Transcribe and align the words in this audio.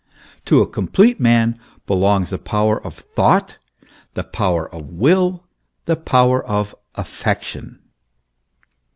To 0.45 0.63
a 0.63 0.67
complete 0.67 1.19
man 1.19 1.59
belong 1.85 2.23
the 2.23 2.39
power 2.39 2.83
of 2.83 2.95
thought, 2.97 3.59
the 4.15 4.23
power 4.23 4.67
of 4.73 4.89
will, 4.89 5.43
the 5.85 5.95
power 5.95 6.43
of 6.43 6.73
affection. 6.95 7.79